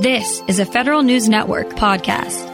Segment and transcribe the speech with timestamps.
[0.00, 2.44] This is a Federal News Network podcast.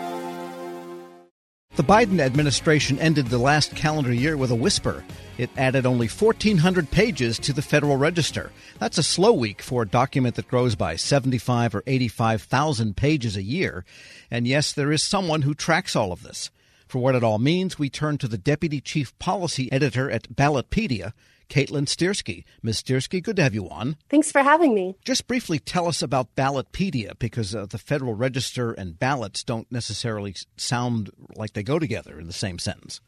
[1.74, 5.03] The Biden administration ended the last calendar year with a whisper.
[5.38, 8.52] It added only 1,400 pages to the Federal Register.
[8.78, 13.43] That's a slow week for a document that grows by 75 or 85,000 pages a
[13.43, 13.85] year.
[14.31, 16.53] And yes, there is someone who tracks all of this.
[16.87, 21.13] For what it all means, we turn to the Deputy Chief Policy Editor at Ballotpedia,
[21.49, 22.45] Caitlin Stierski.
[22.63, 22.83] Ms.
[22.83, 23.97] Stierski, good to have you on.
[24.09, 24.97] Thanks for having me.
[25.05, 30.35] Just briefly tell us about Ballotpedia, because uh, the Federal Register and ballots don't necessarily
[30.57, 33.00] sound like they go together in the same sentence.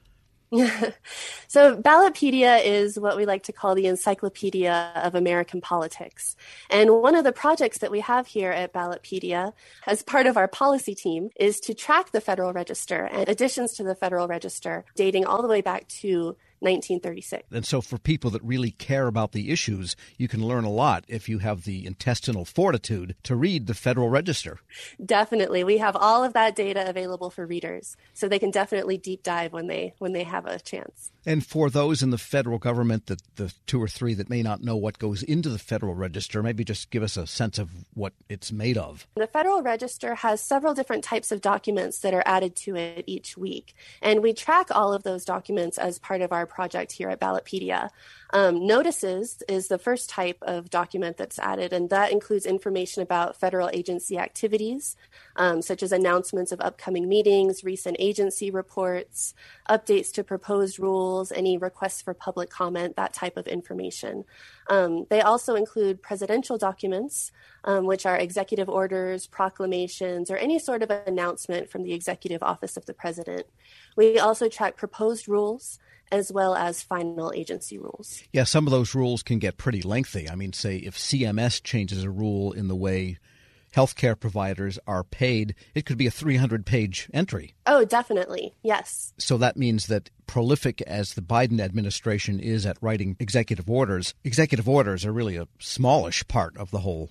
[1.49, 6.37] so, Ballotpedia is what we like to call the encyclopedia of American politics.
[6.71, 9.53] And one of the projects that we have here at Ballotpedia,
[9.87, 13.83] as part of our policy team, is to track the Federal Register and additions to
[13.83, 17.45] the Federal Register dating all the way back to 1936.
[17.53, 21.05] And so, for people that really care about the issues, you can learn a lot
[21.09, 24.59] if you have the intestinal fortitude to read the Federal Register.
[25.05, 29.23] Definitely, we have all of that data available for readers, so they can definitely deep
[29.23, 31.13] dive when they when they have a chance.
[31.27, 34.63] And for those in the federal government, that the two or three that may not
[34.63, 38.13] know what goes into the Federal Register, maybe just give us a sense of what
[38.29, 39.07] it's made of.
[39.17, 43.37] The Federal Register has several different types of documents that are added to it each
[43.37, 47.21] week, and we track all of those documents as part of our project here at
[47.21, 47.91] Ballotpedia.
[48.31, 53.39] Um, notices is the first type of document that's added, and that includes information about
[53.39, 54.97] federal agency activities,
[55.37, 59.35] um, such as announcements of upcoming meetings, recent agency reports,
[59.69, 64.25] updates to proposed rules, any requests for public comment, that type of information.
[64.69, 67.31] Um, they also include presidential documents,
[67.65, 72.77] um, which are executive orders, proclamations, or any sort of announcement from the executive office
[72.77, 73.47] of the president.
[73.97, 75.79] We also track proposed rules
[76.15, 78.23] as well as final agency rules.
[78.33, 80.31] Yeah, some of those rules can get pretty lengthy.
[80.31, 83.19] I mean, say if CMS changes a rule in the way
[83.75, 87.55] healthcare providers are paid, it could be a 300 page entry.
[87.67, 88.55] Oh, definitely.
[88.63, 89.13] Yes.
[89.19, 94.69] So that means that prolific as the Biden administration is at writing executive orders, executive
[94.69, 97.11] orders are really a smallish part of the whole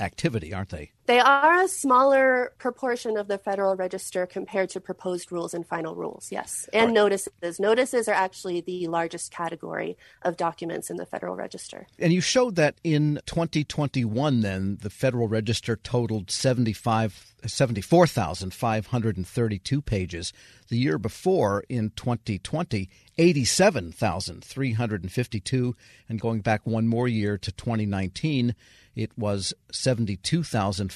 [0.00, 0.92] activity, aren't they?
[1.08, 5.94] They are a smaller proportion of the Federal Register compared to proposed rules and final
[5.94, 6.68] rules, yes.
[6.70, 6.94] And right.
[6.94, 7.58] notices.
[7.58, 11.86] Notices are actually the largest category of documents in the Federal Register.
[11.98, 20.34] And you showed that in 2021, then, the Federal Register totaled 75, 74,532 pages.
[20.68, 25.76] The year before, in 2020, 87,352.
[26.06, 28.54] And going back one more year to 2019,
[28.98, 29.54] it was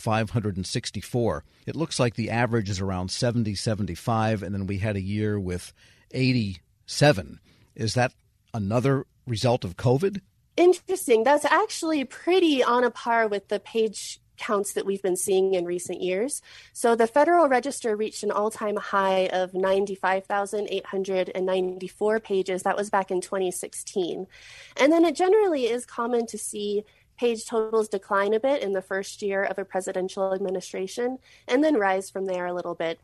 [0.03, 1.45] 72,564.
[1.67, 5.39] It looks like the average is around 70, 75, and then we had a year
[5.39, 5.73] with
[6.11, 7.39] 87.
[7.75, 8.13] Is that
[8.53, 10.21] another result of COVID?
[10.57, 11.25] Interesting.
[11.25, 15.65] That's actually pretty on a par with the page counts that we've been seeing in
[15.65, 16.43] recent years.
[16.73, 22.65] So the Federal Register reached an all time high of 95,894 pages.
[22.65, 24.27] That was back in 2016.
[24.79, 26.83] And then it generally is common to see
[27.23, 31.77] page totals decline a bit in the first year of a presidential administration and then
[31.77, 32.99] rise from there a little bit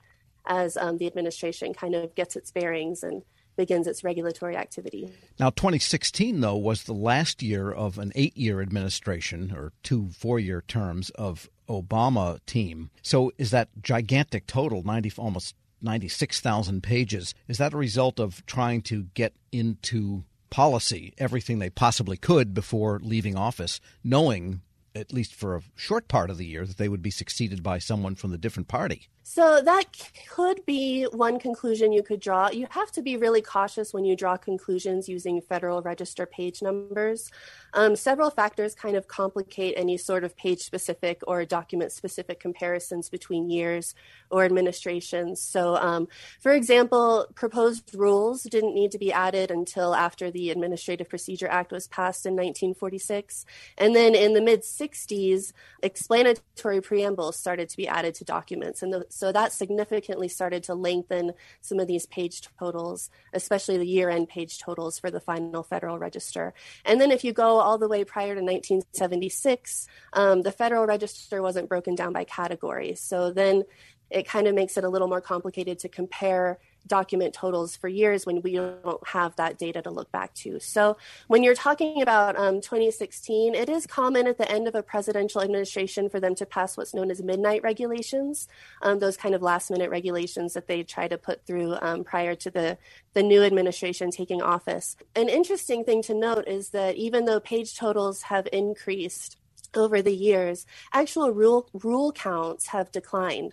[0.46, 3.22] as um, the administration kind of gets its bearings and
[3.56, 5.08] begins its regulatory activity.
[5.38, 10.40] Now, 2016, though, was the last year of an eight year administration or two four
[10.40, 12.90] year terms of Obama team.
[13.02, 18.82] So is that gigantic total, 90, almost 96,000 pages, is that a result of trying
[18.82, 24.62] to get into policy everything they possibly could before leaving office, knowing,
[24.94, 27.78] at least for a short part of the year, that they would be succeeded by
[27.78, 29.08] someone from the different party.
[29.30, 29.84] So that
[30.30, 32.48] could be one conclusion you could draw.
[32.48, 37.30] You have to be really cautious when you draw conclusions using Federal Register page numbers.
[37.74, 43.10] Um, several factors kind of complicate any sort of page specific or document specific comparisons
[43.10, 43.94] between years
[44.30, 45.42] or administrations.
[45.42, 46.08] So, um,
[46.40, 51.70] for example, proposed rules didn't need to be added until after the Administrative Procedure Act
[51.70, 53.44] was passed in 1946.
[53.76, 55.52] And then in the mid 60s,
[55.82, 58.82] explanatory preambles started to be added to documents.
[58.82, 63.86] And the so that significantly started to lengthen some of these page totals, especially the
[63.86, 66.54] year end page totals for the final Federal Register.
[66.84, 71.42] And then if you go all the way prior to 1976, um, the Federal Register
[71.42, 73.00] wasn't broken down by categories.
[73.00, 73.64] So then
[74.10, 78.26] it kind of makes it a little more complicated to compare document totals for years
[78.26, 80.58] when we don't have that data to look back to.
[80.60, 80.96] So,
[81.26, 85.42] when you're talking about um, 2016, it is common at the end of a presidential
[85.42, 88.48] administration for them to pass what's known as midnight regulations,
[88.82, 92.34] um, those kind of last minute regulations that they try to put through um, prior
[92.34, 92.78] to the,
[93.14, 94.96] the new administration taking office.
[95.14, 99.36] An interesting thing to note is that even though page totals have increased,
[99.74, 103.52] over the years, actual rule rule counts have declined.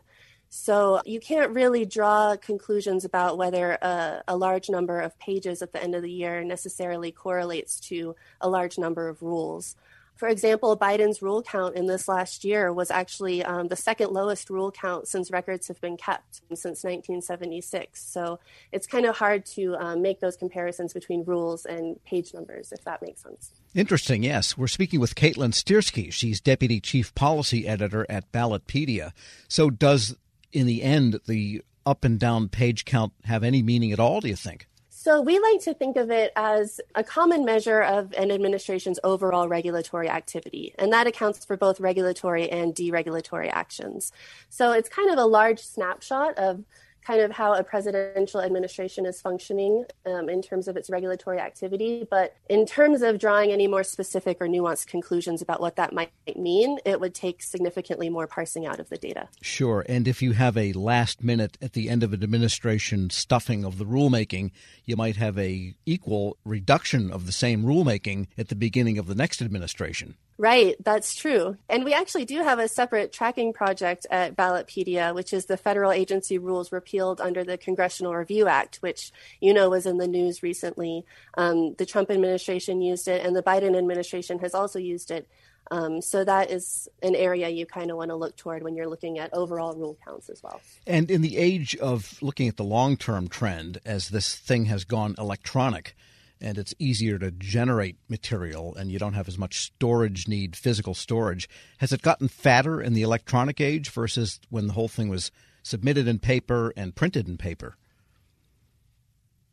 [0.57, 5.73] So you can't really draw conclusions about whether a, a, large number of pages at
[5.73, 9.75] the end of the year necessarily correlates to a large number of rules.
[10.15, 14.49] For example, Biden's rule count in this last year was actually um, the second lowest
[14.49, 18.01] rule count since records have been kept since 1976.
[18.01, 18.39] So
[18.71, 22.81] it's kind of hard to um, make those comparisons between rules and page numbers, if
[22.85, 23.51] that makes sense.
[23.73, 24.57] Interesting, yes.
[24.57, 26.13] We're speaking with Caitlin Stiersky.
[26.13, 29.11] She's Deputy Chief Policy Editor at Ballotpedia.
[29.49, 30.15] So, does
[30.55, 34.27] in the end the up and down page count have any meaning at all, do
[34.27, 34.67] you think?
[34.89, 39.47] So we like to think of it as a common measure of an administration's overall
[39.47, 44.11] regulatory activity, and that accounts for both regulatory and deregulatory actions.
[44.49, 46.63] So it's kind of a large snapshot of
[47.05, 52.07] kind of how a presidential administration is functioning um, in terms of its regulatory activity.
[52.09, 56.11] But in terms of drawing any more specific or nuanced conclusions about what that might
[56.35, 59.27] mean, it would take significantly more parsing out of the data.
[59.41, 59.85] Sure.
[59.87, 63.77] And if you have a last minute at the end of an administration stuffing of
[63.77, 64.51] the rulemaking,
[64.83, 69.15] you might have a equal reduction of the same rulemaking at the beginning of the
[69.15, 70.15] next administration.
[70.37, 71.57] Right, that's true.
[71.69, 75.93] And we actually do have a separate tracking project at Ballotpedia, which is the federal
[75.93, 80.43] agency rules repealed under the Congressional Review Act, which you know was in the news
[80.43, 81.05] recently.
[81.37, 85.25] Um, the Trump administration used it, and the Biden administration has also used it.
[85.71, 88.89] Um, so that is an area you kind of want to look toward when you're
[88.89, 90.61] looking at overall rule counts as well.
[90.85, 94.83] And in the age of looking at the long term trend, as this thing has
[94.83, 95.95] gone electronic,
[96.41, 100.93] and it's easier to generate material and you don't have as much storage need, physical
[100.93, 101.47] storage.
[101.79, 105.31] Has it gotten fatter in the electronic age versus when the whole thing was
[105.63, 107.77] submitted in paper and printed in paper?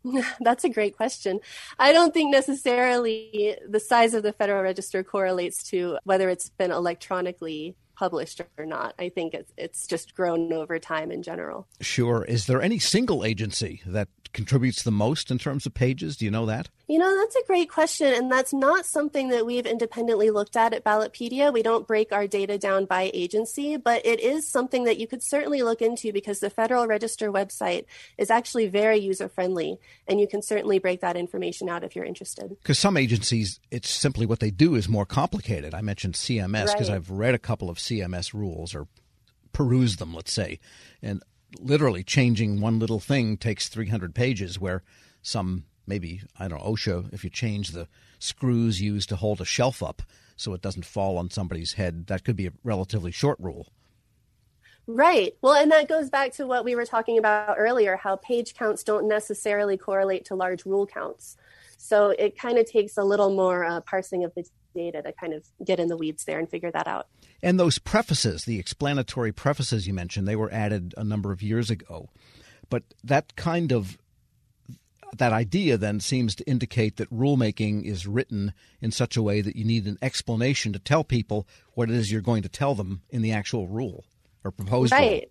[0.40, 1.40] That's a great question.
[1.78, 6.70] I don't think necessarily the size of the Federal Register correlates to whether it's been
[6.70, 8.94] electronically published or not.
[8.98, 11.66] I think it's it's just grown over time in general.
[11.80, 12.24] Sure.
[12.24, 16.16] Is there any single agency that contributes the most in terms of pages?
[16.16, 16.68] Do you know that?
[16.88, 18.12] You know, that's a great question.
[18.12, 21.52] And that's not something that we've independently looked at at Ballotpedia.
[21.52, 25.22] We don't break our data down by agency, but it is something that you could
[25.22, 27.86] certainly look into because the Federal Register website
[28.18, 29.78] is actually very user friendly.
[30.06, 32.50] And you can certainly break that information out if you're interested.
[32.62, 35.74] Because some agencies, it's simply what they do is more complicated.
[35.74, 36.96] I mentioned CMS because right.
[36.96, 38.86] I've read a couple of CMS rules or
[39.52, 40.58] peruse them, let's say.
[41.02, 41.22] And
[41.60, 44.82] literally changing one little thing takes 300 pages where
[45.20, 47.86] some maybe i don't know osha if you change the
[48.18, 50.02] screws used to hold a shelf up
[50.36, 53.68] so it doesn't fall on somebody's head that could be a relatively short rule
[54.88, 55.36] Right.
[55.40, 58.82] Well, and that goes back to what we were talking about earlier how page counts
[58.82, 61.36] don't necessarily correlate to large rule counts.
[61.76, 65.32] So it kind of takes a little more uh, parsing of the data to kind
[65.34, 67.08] of get in the weeds there and figure that out.
[67.42, 71.70] And those prefaces, the explanatory prefaces you mentioned, they were added a number of years
[71.70, 72.08] ago.
[72.68, 73.98] But that kind of
[75.16, 79.56] that idea then seems to indicate that rulemaking is written in such a way that
[79.56, 83.02] you need an explanation to tell people what it is you're going to tell them
[83.10, 84.04] in the actual rule
[84.42, 85.10] or proposed right.
[85.10, 85.30] Rule.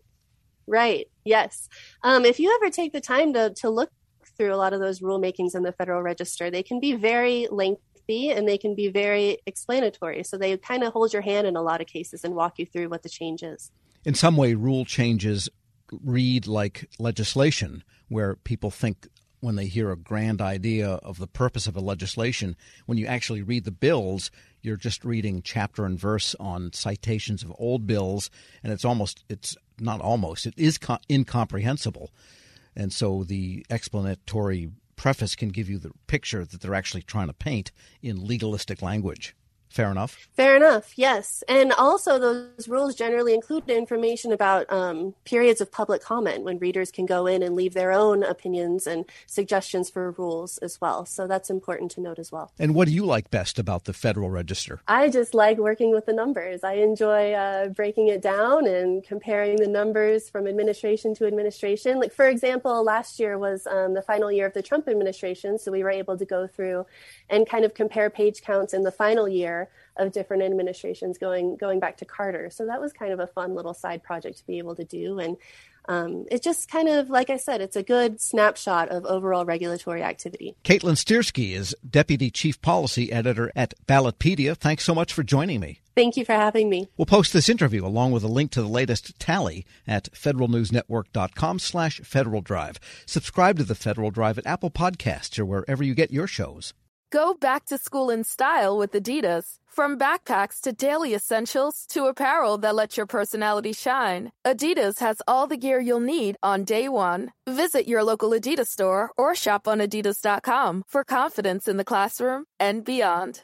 [0.67, 1.07] Right.
[1.25, 1.67] Yes.
[2.03, 3.91] Um, if you ever take the time to to look
[4.37, 7.81] through a lot of those rulemakings in the Federal Register, they can be very lengthy
[8.11, 10.23] and they can be very explanatory.
[10.23, 12.65] So they kind of hold your hand in a lot of cases and walk you
[12.65, 13.71] through what the change is.
[14.03, 15.49] In some way, rule changes
[15.91, 19.07] read like legislation, where people think
[19.41, 23.41] when they hear a grand idea of the purpose of a legislation, when you actually
[23.41, 24.30] read the bills,
[24.61, 28.30] you're just reading chapter and verse on citations of old bills,
[28.63, 32.11] and it's almost, it's not almost, it is co- incomprehensible.
[32.75, 34.69] And so the explanatory
[35.01, 37.71] preface can give you the picture that they're actually trying to paint
[38.03, 39.35] in legalistic language.
[39.71, 40.28] Fair enough.
[40.33, 40.92] Fair enough.
[40.97, 46.59] Yes, and also those rules generally include information about um, periods of public comment when
[46.59, 51.06] readers can go in and leave their own opinions and suggestions for rules as well.
[51.06, 52.51] So that's important to note as well.
[52.59, 54.81] And what do you like best about the Federal Register?
[54.90, 56.66] I just like working with the numbers.
[56.66, 61.97] I enjoy uh, breaking it down and comparing the numbers from administration to administration.
[61.97, 65.71] Like for example, last year was um, the final year of the Trump administration, so
[65.71, 66.85] we were able to go through
[67.30, 69.60] and kind of compare page counts in the final year
[69.98, 72.50] of different administrations going going back to Carter.
[72.50, 75.19] So that was kind of a fun little side project to be able to do
[75.19, 75.38] and
[75.86, 80.04] um, it just kind of, like I said, it's a good snapshot of overall regulatory
[80.04, 80.56] activity.
[80.64, 84.56] Caitlin Stierski is Deputy Chief Policy Editor at Ballotpedia.
[84.56, 85.81] Thanks so much for joining me.
[85.95, 86.88] Thank you for having me.
[86.98, 92.00] We'll post this interview along with a link to the latest tally at federalnewsnetwork.com slash
[92.02, 92.80] Federal Drive.
[93.06, 96.74] Subscribe to the Federal Drive at Apple Podcasts or wherever you get your shows.
[97.11, 99.57] Go back to school in style with Adidas.
[99.68, 105.45] From backpacks to daily essentials to apparel that lets your personality shine, Adidas has all
[105.45, 107.33] the gear you'll need on day one.
[107.45, 112.85] Visit your local Adidas store or shop on adidas.com for confidence in the classroom and
[112.85, 113.44] beyond.